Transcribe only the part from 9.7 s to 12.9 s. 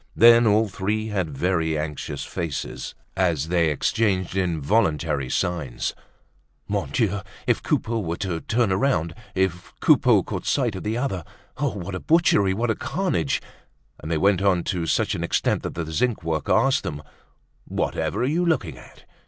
Coupeau caught sight of the other! What a butchery! What